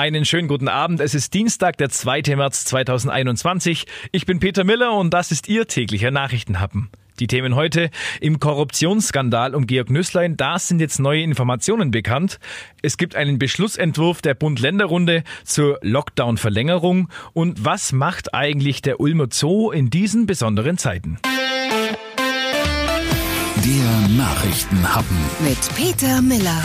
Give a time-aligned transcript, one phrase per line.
[0.00, 1.00] Einen schönen guten Abend.
[1.00, 2.36] Es ist Dienstag, der 2.
[2.36, 3.84] März 2021.
[4.12, 6.88] Ich bin Peter Miller und das ist Ihr täglicher Nachrichtenhappen.
[7.18, 7.90] Die Themen heute
[8.20, 12.38] im Korruptionsskandal um Georg Nüßlein, da sind jetzt neue Informationen bekannt.
[12.80, 17.08] Es gibt einen Beschlussentwurf der Bund-Länder-Runde zur Lockdown-Verlängerung.
[17.32, 21.18] Und was macht eigentlich der Ulmer Zoo in diesen besonderen Zeiten?
[23.64, 26.62] Der Nachrichtenhappen mit Peter Miller.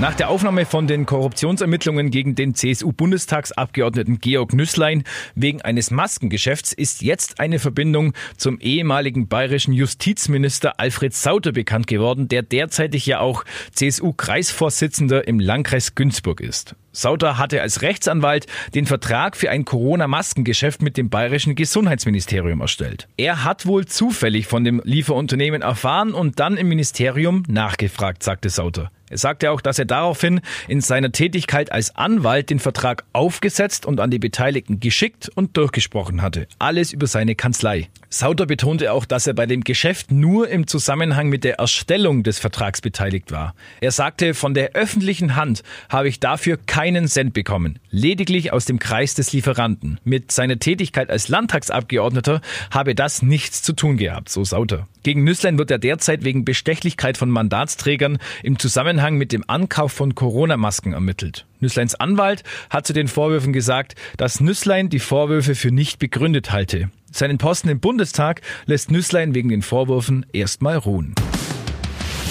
[0.00, 5.04] Nach der Aufnahme von den Korruptionsermittlungen gegen den CSU-Bundestagsabgeordneten Georg Nüßlein
[5.36, 12.26] wegen eines Maskengeschäfts ist jetzt eine Verbindung zum ehemaligen bayerischen Justizminister Alfred Sauter bekannt geworden,
[12.26, 16.74] der derzeitig ja auch CSU-Kreisvorsitzender im Landkreis Günzburg ist.
[16.90, 23.06] Sauter hatte als Rechtsanwalt den Vertrag für ein Corona-Maskengeschäft mit dem bayerischen Gesundheitsministerium erstellt.
[23.16, 28.90] Er hat wohl zufällig von dem Lieferunternehmen erfahren und dann im Ministerium nachgefragt, sagte Sauter.
[29.14, 34.00] Er sagte auch, dass er daraufhin in seiner Tätigkeit als Anwalt den Vertrag aufgesetzt und
[34.00, 36.48] an die Beteiligten geschickt und durchgesprochen hatte.
[36.58, 37.90] Alles über seine Kanzlei.
[38.08, 42.40] Sauter betonte auch, dass er bei dem Geschäft nur im Zusammenhang mit der Erstellung des
[42.40, 43.54] Vertrags beteiligt war.
[43.80, 48.80] Er sagte, von der öffentlichen Hand habe ich dafür keinen Cent bekommen, lediglich aus dem
[48.80, 50.00] Kreis des Lieferanten.
[50.02, 52.40] Mit seiner Tätigkeit als Landtagsabgeordneter
[52.72, 54.88] habe das nichts zu tun gehabt, so Sauter.
[55.04, 60.14] Gegen Nüsslein wird er derzeit wegen Bestechlichkeit von Mandatsträgern im Zusammenhang mit dem Ankauf von
[60.14, 61.44] Corona-Masken ermittelt.
[61.60, 66.88] Nüssleins Anwalt hat zu den Vorwürfen gesagt, dass Nüsslein die Vorwürfe für nicht begründet halte.
[67.12, 71.14] Seinen Posten im Bundestag lässt Nüsslein wegen den Vorwürfen erstmal ruhen.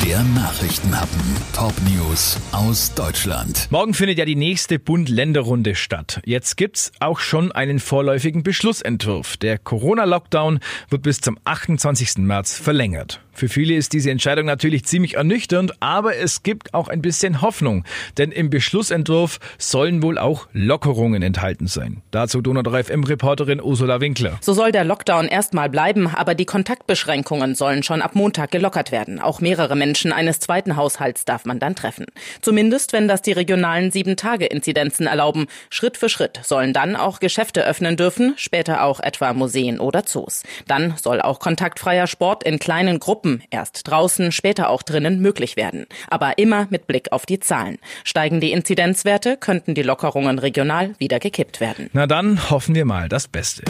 [0.05, 1.21] Der Nachrichtenhappen.
[1.53, 3.67] Top News aus Deutschland.
[3.69, 6.19] Morgen findet ja die nächste Bund-Länder-Runde statt.
[6.25, 9.37] Jetzt gibt's auch schon einen vorläufigen Beschlussentwurf.
[9.37, 10.59] Der Corona-Lockdown
[10.89, 12.17] wird bis zum 28.
[12.17, 13.21] März verlängert.
[13.35, 17.83] Für viele ist diese Entscheidung natürlich ziemlich ernüchternd, aber es gibt auch ein bisschen Hoffnung,
[18.19, 22.03] denn im Beschlussentwurf sollen wohl auch Lockerungen enthalten sein.
[22.11, 24.37] Dazu Donau FM-Reporterin Ursula Winkler.
[24.41, 29.19] So soll der Lockdown erstmal bleiben, aber die Kontaktbeschränkungen sollen schon ab Montag gelockert werden.
[29.19, 32.05] Auch mehrere Menschen eines zweiten Haushalts darf man dann treffen.
[32.41, 35.47] Zumindest, wenn das die regionalen Sieben-Tage-Inzidenzen erlauben.
[35.69, 40.43] Schritt für Schritt sollen dann auch Geschäfte öffnen dürfen, später auch etwa Museen oder Zoos.
[40.67, 45.55] Dann soll auch kontaktfreier Sport in kleinen Gruppen Gruppen erst draußen, später auch drinnen möglich
[45.55, 45.85] werden.
[46.09, 47.77] Aber immer mit Blick auf die Zahlen.
[48.03, 51.91] Steigen die Inzidenzwerte, könnten die Lockerungen regional wieder gekippt werden.
[51.93, 53.63] Na dann hoffen wir mal das Beste.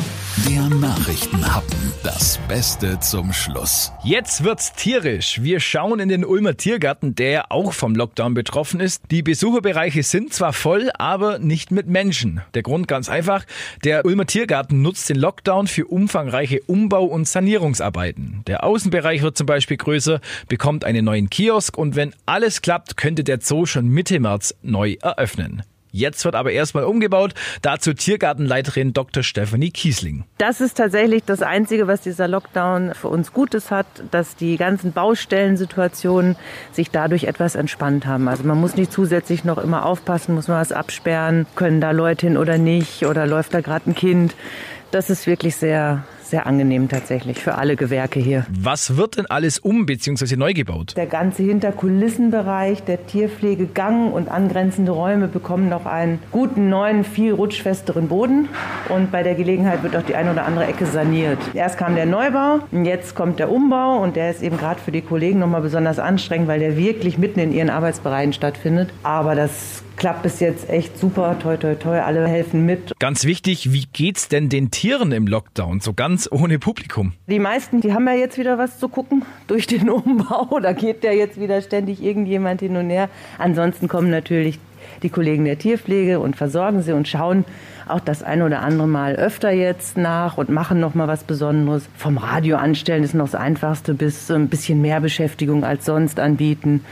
[0.50, 1.94] Der Nachrichtenhappen.
[2.04, 3.92] Das Beste zum Schluss.
[4.04, 5.42] Jetzt wird's tierisch.
[5.44, 9.02] Wir schauen in den Ulmer Tiergarten, der auch vom Lockdown betroffen ist.
[9.10, 12.42] Die Besucherbereiche sind zwar voll, aber nicht mit Menschen.
[12.54, 13.46] Der Grund ganz einfach.
[13.84, 18.44] Der Ulmer Tiergarten nutzt den Lockdown für umfangreiche Umbau- und Sanierungsarbeiten.
[18.46, 23.24] Der Außenbereich wird zum Beispiel größer, bekommt einen neuen Kiosk und wenn alles klappt, könnte
[23.24, 25.64] der Zoo schon Mitte März neu eröffnen.
[25.96, 27.36] Jetzt wird aber erstmal umgebaut.
[27.62, 29.22] Dazu Tiergartenleiterin Dr.
[29.22, 30.24] Stephanie Kiesling.
[30.40, 34.92] Das ist tatsächlich das Einzige, was dieser Lockdown für uns Gutes hat, dass die ganzen
[34.92, 36.36] Baustellensituationen
[36.72, 38.28] sich dadurch etwas entspannt haben.
[38.28, 42.26] Also man muss nicht zusätzlich noch immer aufpassen, muss man was absperren, können da Leute
[42.26, 44.36] hin oder nicht oder läuft da gerade ein Kind.
[44.90, 48.48] Das ist wirklich sehr, sehr angenehm tatsächlich für alle Gewerke hier.
[48.50, 50.36] Was wird denn alles um bzw.
[50.36, 50.96] neu gebaut?
[50.98, 58.08] Der ganze Hinterkulissenbereich, der Tierpflegegang und angrenzende Räume bekommen noch einen guten neuen, viel rutschfesteren
[58.08, 58.50] Boden.
[58.90, 61.38] Und bei der Gelegenheit wird auch die eine oder andere Ecke saniert.
[61.54, 65.04] Erst kam der Neubau, jetzt kommt der Umbau und der ist eben gerade für die
[65.04, 68.90] Kollegen nochmal besonders anstrengend, weil der wirklich mitten in ihren Arbeitsbereichen stattfindet.
[69.04, 71.38] Aber das klappt bis jetzt echt super.
[71.40, 72.00] Toi, toi, toi.
[72.00, 72.94] Alle helfen mit.
[73.00, 75.80] Ganz wichtig, wie geht's denn den Tieren im Lockdown?
[75.80, 75.94] So
[76.24, 77.14] ganz ohne Publikum.
[77.28, 80.60] Die meisten, die haben ja jetzt wieder was zu gucken durch den Umbau.
[80.60, 83.10] Da geht ja jetzt wieder ständig irgendjemand hin und her.
[83.38, 84.60] Ansonsten kommen natürlich
[85.02, 87.46] die Kollegen der Tierpflege und versorgen sie und schauen
[87.88, 91.90] auch das ein oder andere Mal öfter jetzt nach und machen noch mal was Besonderes.
[91.98, 96.86] Vom Radio anstellen ist noch das Einfachste bis ein bisschen mehr Beschäftigung als sonst anbieten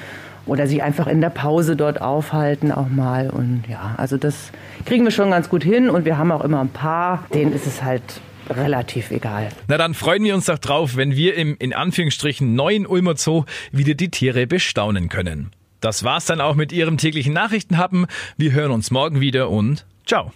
[0.46, 3.30] oder sich einfach in der Pause dort aufhalten auch mal.
[3.30, 4.52] Und ja, also das
[4.86, 7.68] kriegen wir schon ganz gut hin und wir haben auch immer ein paar, denen ist
[7.68, 8.04] es halt
[8.52, 9.50] relativ egal.
[9.68, 13.46] Na dann freuen wir uns doch drauf, wenn wir im in Anführungsstrichen neuen Ulmer Zoo
[13.72, 15.52] wieder die Tiere bestaunen können.
[15.80, 18.06] Das war's dann auch mit Ihrem täglichen Nachrichtenhappen.
[18.38, 20.32] Wir hören uns morgen wieder und ciao.